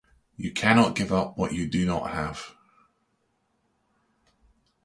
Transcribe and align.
You 0.35 0.51
cannot 0.51 0.95
give 0.95 1.13
up 1.13 1.37
what 1.37 1.53
you 1.53 1.67
do 1.67 1.85
not 1.85 2.09
have. 2.09 2.55